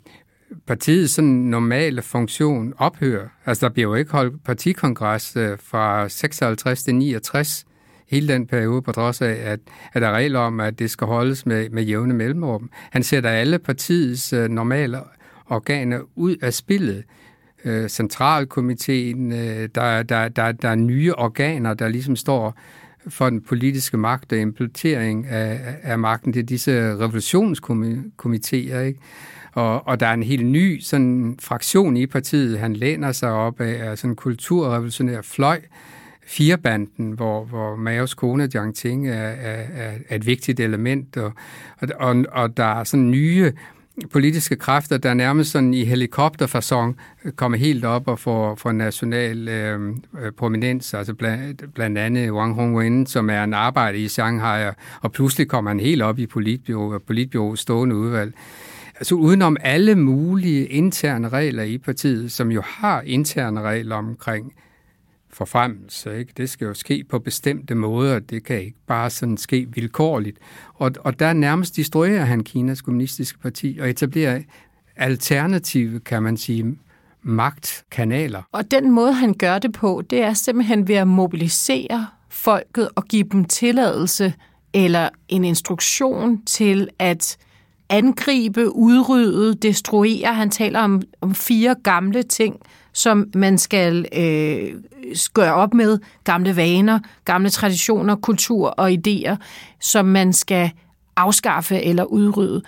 [0.66, 3.28] partiets sådan normale funktion ophører.
[3.46, 7.64] Altså, der bliver jo ikke holdt partikongres øh, fra 56 til 69
[8.08, 9.60] hele den periode, på trods af, at,
[9.92, 12.70] at der er regler om, at det skal holdes med, med jævne mellemrum.
[12.90, 14.98] Han sætter alle partiets øh, normale
[15.46, 17.04] organer ud af spillet.
[17.64, 22.58] Øh, centralkomiteen, øh, der, der, der, der er nye organer, der ligesom står
[23.08, 26.34] for den politiske magt og implementering af, af magten.
[26.34, 29.00] Det er disse revolutionskomiteer, ikke?
[29.52, 33.60] Og, og der er en helt ny sådan, fraktion i partiet, han læner sig op
[33.60, 35.60] af, af sådan en kulturrevolutionær fløj,
[36.26, 39.64] firebanden, hvor, hvor Maos kone, Jiang Ting, er, er,
[40.08, 41.32] er et vigtigt element, og,
[41.98, 43.52] og, og der er sådan nye
[44.12, 46.96] politiske kræfter, der nærmest sådan i helikopterfasong
[47.36, 49.88] kommer helt op og får, får national øh,
[50.20, 55.12] øh prominens, altså blandt, blandt andet Wang Hongwen, som er en arbejder i Shanghai, og
[55.12, 58.34] pludselig kommer han helt op i politbyrå, politbyrå stående udvalg.
[58.94, 64.52] Altså udenom alle mulige interne regler i partiet, som jo har interne regler omkring
[65.32, 66.18] forfremmelse.
[66.18, 66.32] Ikke?
[66.36, 68.18] Det skal jo ske på bestemte måder.
[68.18, 70.38] Det kan ikke bare sådan ske vilkårligt.
[70.74, 74.42] Og, og der nærmest destruerer han Kinas kommunistiske parti og etablerer
[74.96, 76.78] alternative, kan man sige,
[77.22, 78.42] magtkanaler.
[78.52, 83.04] Og den måde, han gør det på, det er simpelthen ved at mobilisere folket og
[83.04, 84.34] give dem tilladelse
[84.72, 87.36] eller en instruktion til at
[87.88, 90.34] angribe, udrydde, destruere.
[90.34, 92.56] Han taler om, om fire gamle ting,
[92.92, 94.82] som man skal øh,
[95.34, 95.98] gøre op med.
[96.24, 99.36] Gamle vaner, gamle traditioner, kultur og idéer,
[99.80, 100.70] som man skal
[101.16, 102.62] afskaffe eller udrydde.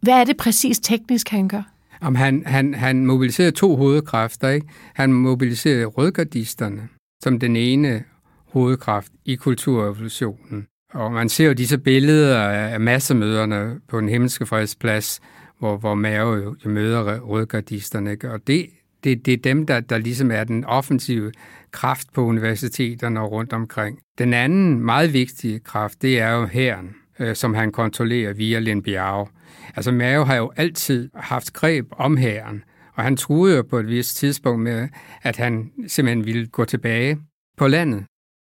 [0.00, 1.62] Hvad er det præcis teknisk, han gør?
[2.00, 4.48] Om han, han, han mobiliserer to hovedkræfter.
[4.48, 4.66] Ikke?
[4.94, 6.88] Han mobiliserer rødgardisterne
[7.22, 8.04] som den ene
[8.52, 10.66] hovedkraft i kulturrevolutionen.
[10.94, 15.20] Og man ser jo disse billeder af massemøderne på den himmelske fredsplads,
[15.58, 18.10] hvor, hvor Mao jo, jo møder rødgardisterne.
[18.10, 18.32] Ikke?
[18.32, 18.66] Og det,
[19.04, 21.32] det, det er dem, der, der ligesom er den offensive
[21.70, 23.98] kraft på universiteterne og rundt omkring.
[24.18, 28.82] Den anden meget vigtige kraft, det er jo herren, øh, som han kontrollerer via Lin
[28.82, 29.28] Biao.
[29.76, 32.64] Altså Mao har jo altid haft greb om herren,
[32.94, 34.88] og han troede jo på et vist tidspunkt med,
[35.22, 37.18] at han simpelthen ville gå tilbage
[37.56, 38.04] på landet,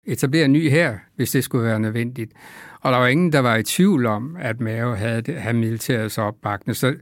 [0.07, 2.33] etablere en ny her, hvis det skulle være nødvendigt.
[2.81, 6.77] Og der var ingen, der var i tvivl om, at Mao havde, havde militærets opbakning.
[6.77, 6.95] Så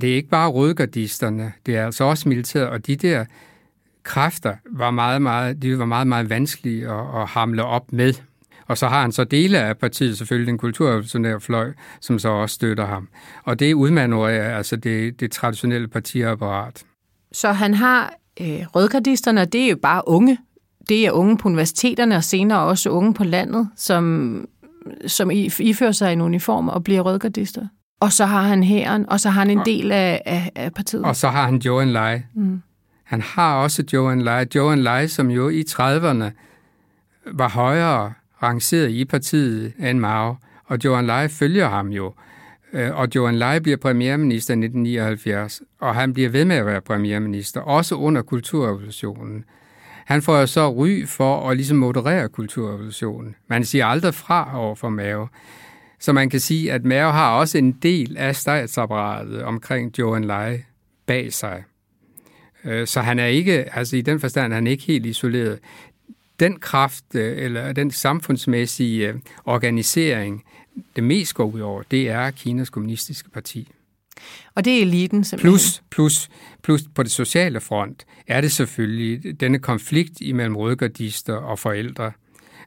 [0.00, 3.24] det er ikke bare rødgardisterne, det er altså også militæret, og de der
[4.02, 8.14] kræfter var meget, meget, de var meget, meget vanskelige at, at hamle op med.
[8.66, 12.54] Og så har han så dele af partiet, selvfølgelig den kulturrevolutionære fløj, som så også
[12.54, 13.08] støtter ham.
[13.44, 16.84] Og det udmanøvrerer altså det, det traditionelle partiapparat.
[17.32, 20.38] Så han har øh, rødgardisterne, og det er jo bare unge.
[20.88, 24.46] Det er unge på universiteterne, og senere også unge på landet, som,
[25.06, 25.30] som
[25.60, 27.66] ifører sig en uniform og bliver rødgardister.
[28.00, 31.04] Og så har han hæren, og så har han en del af, af, af partiet.
[31.04, 32.20] Og så har han Joe Lai.
[32.34, 32.62] Mm.
[33.04, 34.46] Han har også Joe Lai.
[34.54, 36.30] Joe Lai, som jo i 30'erne
[37.32, 40.36] var højere rangeret i partiet end Mao.
[40.64, 42.14] Og Joe Lai følger ham jo.
[42.72, 46.80] Øh, og Joe Lai bliver premierminister i 1979, og han bliver ved med at være
[46.80, 49.44] premierminister, også under kulturrevolutionen.
[50.06, 53.34] Han får jo så ry for at ligesom moderere kulturrevolutionen.
[53.48, 55.28] Man siger aldrig fra over for Mao.
[55.98, 60.58] Så man kan sige, at Mao har også en del af statsapparatet omkring Joe Lai
[61.06, 61.64] bag sig.
[62.64, 65.58] Øh, så han er ikke, altså i den forstand, han er ikke helt isoleret.
[66.40, 70.44] Den kraft, øh, eller den samfundsmæssige øh, organisering,
[70.96, 73.68] det mest går ud over, det er Kinas kommunistiske parti.
[74.54, 75.50] Og det er eliten simpelthen?
[75.50, 76.28] Plus, plus,
[76.62, 82.12] plus på det sociale front er det selvfølgelig denne konflikt imellem rødgardister og forældre.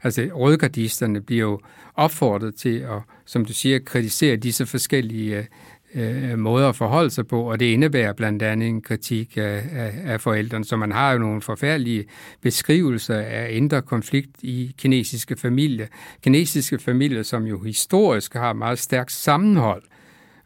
[0.03, 1.59] Altså rødgardisterne bliver jo
[1.95, 5.47] opfordret til at, som du siger, kritisere disse forskellige
[5.95, 9.93] øh, måder at forholde sig på, og det indebærer blandt andet en kritik af, af,
[10.03, 10.65] af forældrene.
[10.65, 12.05] Så man har jo nogle forfærdelige
[12.41, 15.87] beskrivelser af indre konflikt i kinesiske familier.
[16.23, 19.83] Kinesiske familier, som jo historisk har meget stærkt sammenhold,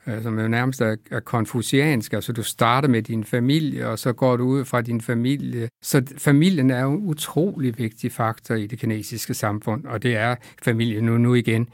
[0.07, 2.13] øh, som jo nærmest er, er konfuciansk.
[2.13, 5.69] Altså du starter med din familie, og så går du ud fra din familie.
[5.81, 10.35] Så familien er jo en utrolig vigtig faktor i det kinesiske samfund, og det er
[10.63, 11.69] familien nu, nu igen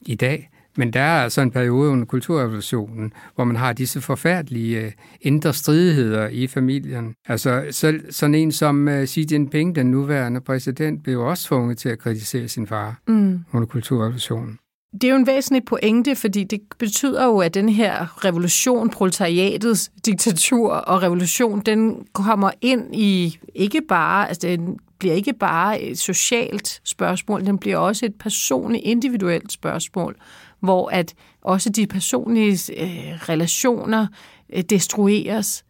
[0.00, 0.50] i dag.
[0.76, 5.54] Men der er altså en periode under kulturrevolutionen, hvor man har disse forfærdelige øh, indre
[5.54, 7.14] stridigheder i familien.
[7.26, 11.88] Altså så, sådan en som uh, Xi Jinping, den nuværende præsident, blev også tvunget til
[11.88, 13.40] at kritisere sin far mm.
[13.52, 14.58] under kulturrevolutionen.
[15.00, 19.90] Det er jo en væsentlig pointe, fordi det betyder jo, at den her revolution, proletariatets
[20.06, 25.98] diktatur og revolution, den kommer ind i ikke bare, altså den bliver ikke bare et
[25.98, 30.16] socialt spørgsmål, den bliver også et personligt, individuelt spørgsmål
[30.64, 34.06] hvor at også de personlige øh, relationer
[34.52, 35.64] øh, destrueres.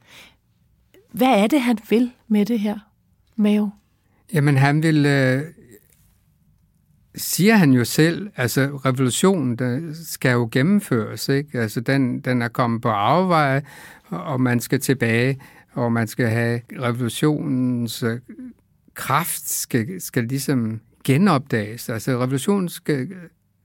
[1.12, 2.78] Hvad er det, han vil med det her,
[3.36, 3.70] Mao?
[4.32, 5.06] Jamen, han vil...
[5.06, 5.42] Øh,
[7.16, 11.60] siger han jo selv, altså revolutionen der skal jo gennemføres, ikke?
[11.60, 13.62] Altså den, den er kommet på afveje,
[14.08, 15.40] og man skal tilbage,
[15.72, 18.18] og man skal have revolutionens øh,
[18.94, 21.88] kraft skal, skal ligesom genopdages.
[21.88, 23.08] Altså revolutionen skal,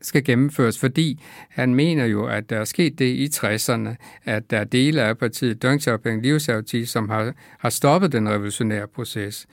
[0.01, 3.95] skal gennemføres, fordi han mener jo, at der er sket det i 60'erne,
[4.25, 6.39] at der er dele af partiet Deng Xiaoping Liu
[6.85, 9.47] som har, har stoppet den revolutionære proces.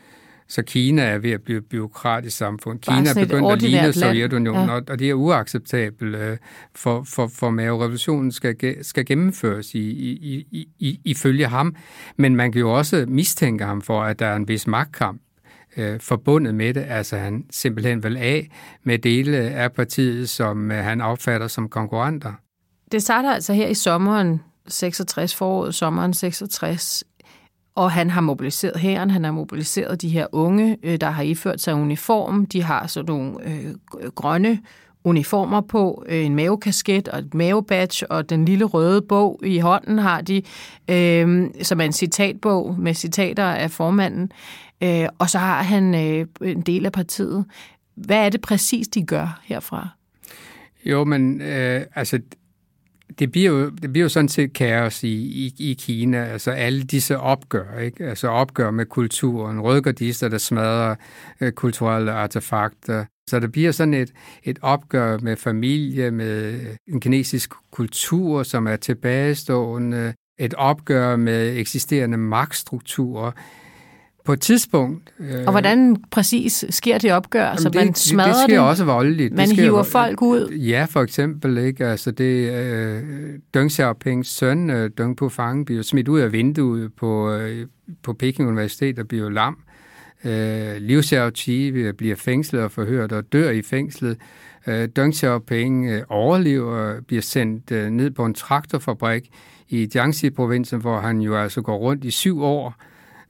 [0.49, 2.79] Så Kina er ved at blive et byråkratisk samfund.
[2.87, 4.75] Bare Kina er begyndt at ligne Sovjetunionen, ja.
[4.75, 6.37] og det er uacceptabelt øh,
[6.75, 7.81] for, for, for Mao.
[7.81, 11.77] Revolutionen skal, skal gennemføres i, i, i, i, ifølge ham.
[12.17, 15.21] Men man kan jo også mistænke ham for, at der er en vis magtkamp
[15.77, 16.85] øh, forbundet med det.
[16.89, 18.51] Altså han simpelthen vil af
[18.85, 22.33] med dele af partiet, som øh, han opfatter som konkurrenter.
[22.93, 27.05] Det starter altså her i sommeren 66, foråret sommeren 66,
[27.77, 31.61] og han har mobiliseret hæren, han har mobiliseret de her unge, øh, der har iført
[31.61, 32.47] sig uniform.
[32.47, 33.75] De har sådan nogle øh,
[34.15, 34.59] grønne
[35.05, 39.99] uniformer på, øh, en mavekasket og et mavebadge, og den lille røde bog i hånden
[39.99, 40.43] har de,
[40.91, 44.33] øh, som er en citatbog med citater af formanden.
[44.83, 47.45] Øh, og så har han øh, en del af partiet.
[47.95, 49.89] Hvad er det præcis, de gør herfra?
[50.85, 52.21] Jo, men øh, altså
[53.19, 56.83] det bliver, jo, det bliver jo sådan set kaos i, i, i Kina, altså alle
[56.83, 58.05] disse opgør, ikke?
[58.05, 60.95] altså opgør med kulturen, rødgardister, der smadrer
[61.41, 63.05] øh, kulturelle artefakter.
[63.31, 64.13] Så det bliver sådan et,
[64.45, 71.57] et opgør med familie, med øh, en kinesisk kultur, som er tilbagestående, et opgør med
[71.57, 73.33] eksisterende magtstrukturer
[74.27, 75.13] på et tidspunkt...
[75.21, 77.47] Øh, og hvordan præcis sker det opgør?
[77.47, 78.69] Altså, det, man smadrer det, det sker det.
[78.69, 79.35] også voldeligt.
[79.35, 80.51] Man det hiver folk ud?
[80.51, 81.59] Ja, for eksempel.
[81.59, 81.87] Ikke?
[81.87, 83.03] Altså, det, øh,
[83.55, 87.67] Deng Xiaopings søn, øh, Deng Pufang, bliver smidt ud af vinduet på, øh,
[88.03, 89.59] på Peking Universitet og bliver lam.
[90.25, 94.17] Øh, Liu Xiaoqi bliver fængslet og forhørt og dør i fængslet.
[94.67, 99.31] Øh, Deng Xiaoping øh, overlever bliver sendt øh, ned på en traktorfabrik
[99.69, 102.75] i Jiangxi-provincen, hvor han jo altså går rundt i syv år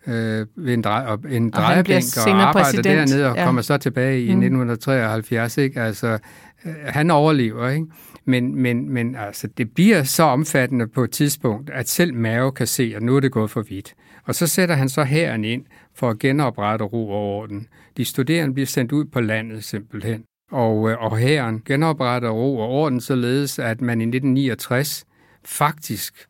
[0.09, 2.85] øh, ved en, drej, en drejebænk og, og arbejder præsident.
[2.85, 3.45] dernede og ja.
[3.45, 4.41] kommer så tilbage i mm.
[4.41, 5.59] 1973.
[5.59, 5.81] Ikke?
[5.81, 6.19] Altså,
[6.65, 7.87] øh, han overlever, ikke?
[8.25, 12.67] Men, men, men altså, det bliver så omfattende på et tidspunkt, at selv Mao kan
[12.67, 13.95] se, at nu er det gået for vidt.
[14.25, 17.67] Og så sætter han så herren ind for at genoprette ro og orden.
[17.97, 20.25] De studerende bliver sendt ud på landet simpelthen.
[20.53, 25.05] Og, øh, og herren genopretter ro og orden således, at man i 1969
[25.45, 26.27] faktisk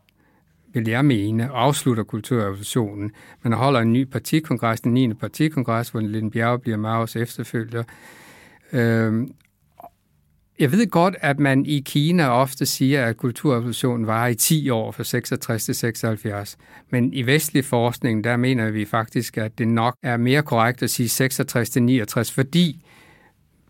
[0.76, 3.10] vil jeg mene, afslutter kulturrevolutionen.
[3.42, 5.14] Man holder en ny partikongres, den 9.
[5.14, 7.82] partikongres, hvor Linde Bjerg bliver Maos efterfølger.
[8.72, 9.30] Øhm,
[10.58, 14.92] jeg ved godt, at man i Kina ofte siger, at kulturrevolutionen var i 10 år,
[14.92, 16.56] fra 66 til 76.
[16.90, 20.90] Men i vestlig forskning, der mener vi faktisk, at det nok er mere korrekt at
[20.90, 22.84] sige 66 til 69, fordi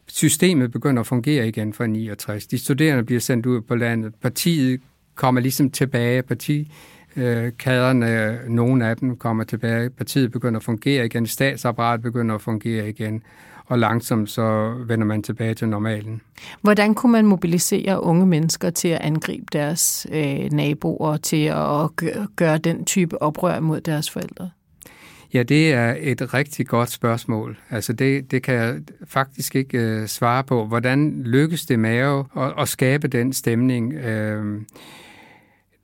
[0.07, 2.47] systemet begynder at fungere igen fra 69.
[2.47, 4.15] De studerende bliver sendt ud på landet.
[4.23, 4.81] Partiet
[5.15, 6.23] kommer ligesom tilbage.
[6.23, 6.73] Parti,
[7.17, 12.41] øh, kaderne, nogle af dem kommer tilbage, partiet begynder at fungere igen, statsapparatet begynder at
[12.41, 13.23] fungere igen,
[13.67, 16.21] og langsomt så vender man tilbage til normalen.
[16.63, 21.91] Hvordan kunne man mobilisere unge mennesker til at angribe deres øh, naboer, til at
[22.37, 24.51] gøre den type oprør mod deres forældre?
[25.35, 27.59] Ja, det er et rigtig godt spørgsmål.
[27.71, 28.75] Altså det, det kan jeg
[29.07, 30.67] faktisk ikke øh, svare på.
[30.67, 31.97] Hvordan lykkes det med
[32.37, 33.95] at, at skabe den stemning?
[33.95, 34.63] Øh,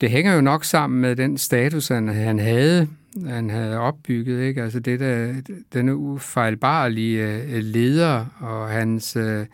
[0.02, 2.88] det hænger jo nok sammen med den status, han, han havde,
[3.26, 4.62] han havde opbygget, ikke?
[4.62, 5.34] Altså det der,
[5.72, 9.46] denne ufejlbarlige øh, leder, og hans, øh,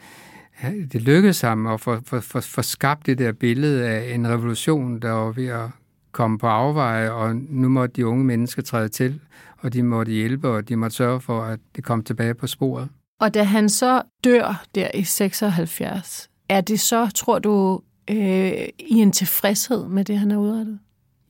[0.92, 5.00] det lykkedes ham at få, for, for, for skabt det der billede af en revolution,
[5.00, 5.68] der var ved at
[6.12, 9.20] komme på afveje, og nu måtte de unge mennesker træde til,
[9.58, 12.88] og de måtte hjælpe, og de måtte sørge for, at det kom tilbage på sporet.
[13.20, 17.80] Og da han så dør der i 76, er det så, tror du,
[18.10, 20.78] øh, i en tilfredshed med det, han har udrettet?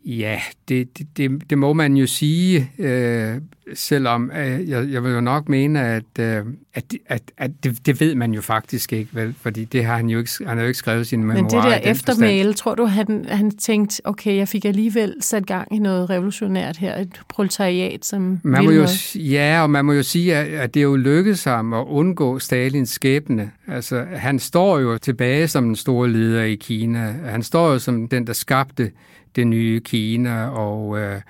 [0.04, 3.40] Ja, det, det, det må man jo sige, øh,
[3.74, 8.00] selvom øh, jeg, jeg vil jo nok mene, at, øh, at, at, at det, det
[8.00, 9.34] ved man jo faktisk ikke, vel?
[9.40, 11.42] Fordi det har han jo ikke, han har jo ikke skrevet sine memoirer.
[11.42, 15.74] Men det der eftermæle, tror du, han, han tænkte, okay, jeg fik alligevel sat gang
[15.74, 20.02] i noget revolutionært her, et proletariat, som man må jo, Ja, og man må jo
[20.02, 23.50] sige, at, at det er jo lykkedes ham at undgå Stalins skæbne.
[23.68, 27.00] Altså, han står jo tilbage som den store leder i Kina.
[27.24, 28.92] Han står jo som den, der skabte
[29.36, 31.20] det nye Kina, og, øh,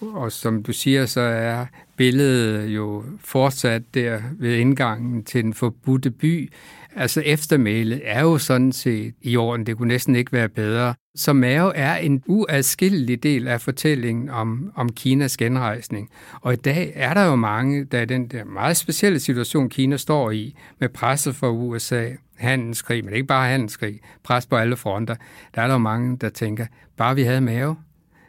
[0.00, 1.66] og som du siger, så er
[1.96, 6.52] billedet jo fortsat der ved indgangen til den forbudte by.
[6.96, 10.94] Altså eftermælet er jo sådan set i orden, det kunne næsten ikke være bedre.
[11.14, 16.10] Så Mao er en uadskillelig del af fortællingen om, om Kinas genrejsning.
[16.40, 19.96] Og i dag er der jo mange, der er den der meget specielle situation, Kina
[19.96, 25.14] står i, med presset fra USA, handelskrig, men ikke bare handelskrig, pres på alle fronter.
[25.54, 27.74] Der er der jo mange, der tænker, bare vi havde Mao.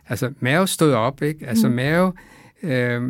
[0.10, 1.48] Altså, Mao stod op, ikke?
[1.48, 1.76] Altså, mm.
[1.76, 2.14] Mao
[2.64, 3.02] øh,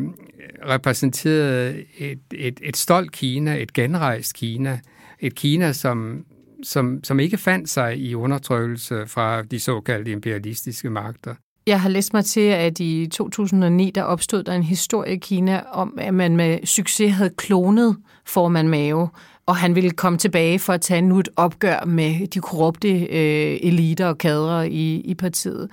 [0.66, 4.80] repræsenterede et, et, et stolt Kina, et genrejst Kina,
[5.20, 6.26] et Kina, som,
[6.64, 11.36] som, som ikke fandt sig i undertrykkelse fra de såkaldte imperialistiske magter.
[11.68, 15.62] Jeg har læst mig til, at i 2009 der opstod der en historie i Kina
[15.72, 19.08] om, at man med succes havde klonet formand Mao,
[19.46, 23.60] og han ville komme tilbage for at tage nu et opgør med de korrupte øh,
[23.62, 25.70] eliter og kadre i, i partiet.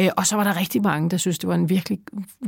[0.00, 1.98] Øh, og så var der rigtig mange, der synes, det var en virkelig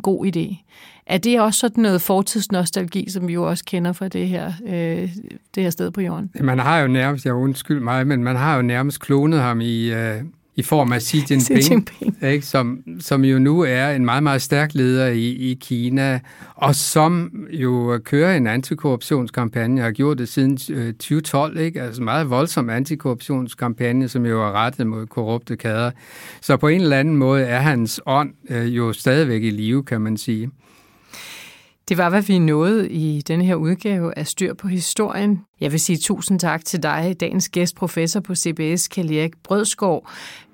[0.03, 0.63] god idé.
[1.07, 5.09] Er det også sådan noget fortidsnostalgi, som vi jo også kender fra det her, øh,
[5.55, 6.31] det her sted på jorden?
[6.41, 9.93] Man har jo nærmest, jeg undskyld mig, men man har jo nærmest klonet ham i,
[9.93, 10.23] øh,
[10.57, 12.17] i form af Xi Jinping, Xi Jinping.
[12.23, 16.21] Ikke, som, som jo nu er en meget, meget stærk leder i, i Kina,
[16.55, 21.83] og som jo kører en antikorruptionskampagne, har gjort det siden 2012, ikke?
[21.83, 25.91] altså meget voldsom antikorruptionskampagne, som jo er rettet mod korrupte kader.
[26.41, 30.01] Så på en eller anden måde er hans ånd øh, jo stadigvæk i live, kan
[30.01, 30.51] man sige.
[31.89, 35.41] Det var, hvad vi nåede i denne her udgave af Styr på Historien.
[35.61, 40.09] Jeg vil sige tusind tak til dig, dagens gæst, professor på CBS, Kjell Erik Brødskov,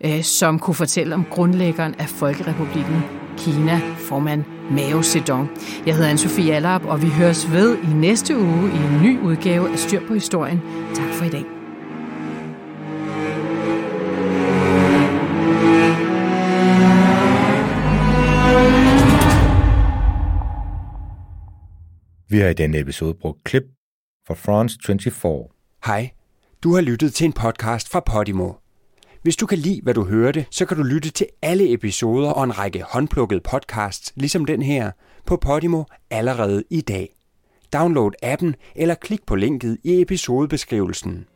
[0.05, 3.03] øh, som kunne fortælle om grundlæggeren af Folkerepublikken
[3.37, 5.51] Kina, formand Mao Zedong.
[5.87, 9.73] Jeg hedder Anne-Sophie Allerup, og vi høres ved i næste uge i en ny udgave
[9.73, 10.61] af Styr på Historien.
[10.95, 11.62] Tak for i dag.
[22.33, 23.63] Vi har i denne episode brugt klip
[24.27, 25.45] fra France 24.
[25.85, 26.11] Hej,
[26.63, 28.53] du har lyttet til en podcast fra Podimo.
[29.23, 32.45] Hvis du kan lide, hvad du hørte, så kan du lytte til alle episoder og
[32.45, 34.91] en række håndplukkede podcasts, ligesom den her,
[35.27, 37.17] på Podimo allerede i dag.
[37.73, 41.27] Download appen eller klik på linket i episodebeskrivelsen.